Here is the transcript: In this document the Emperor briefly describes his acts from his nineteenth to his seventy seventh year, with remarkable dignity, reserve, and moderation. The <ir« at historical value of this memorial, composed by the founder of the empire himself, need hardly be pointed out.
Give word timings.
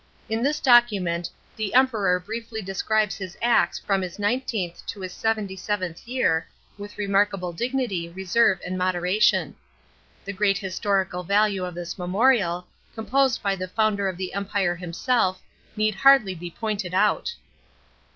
In 0.29 0.41
this 0.41 0.59
document 0.59 1.29
the 1.55 1.75
Emperor 1.75 2.19
briefly 2.19 2.63
describes 2.63 3.15
his 3.17 3.37
acts 3.39 3.77
from 3.77 4.01
his 4.01 4.17
nineteenth 4.17 4.83
to 4.87 4.99
his 5.01 5.13
seventy 5.13 5.55
seventh 5.55 6.07
year, 6.07 6.47
with 6.75 6.97
remarkable 6.97 7.53
dignity, 7.53 8.09
reserve, 8.09 8.59
and 8.65 8.79
moderation. 8.79 9.55
The 10.25 10.33
<ir« 10.33 10.45
at 10.49 10.57
historical 10.57 11.21
value 11.21 11.63
of 11.63 11.75
this 11.75 11.99
memorial, 11.99 12.65
composed 12.95 13.43
by 13.43 13.55
the 13.55 13.67
founder 13.67 14.07
of 14.09 14.17
the 14.17 14.33
empire 14.33 14.73
himself, 14.75 15.39
need 15.75 15.93
hardly 15.93 16.33
be 16.33 16.49
pointed 16.49 16.95
out. 16.95 17.35